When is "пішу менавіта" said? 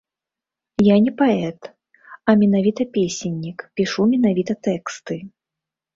3.81-4.53